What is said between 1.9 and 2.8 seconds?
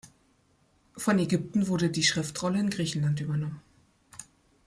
die Schriftrolle in